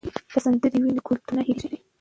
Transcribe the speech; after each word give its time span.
که 0.31 0.37
سندرې 0.45 0.79
وي 0.83 0.91
نو 0.95 1.01
کلتور 1.07 1.31
نه 1.37 1.43
هېریږي. 1.47 1.77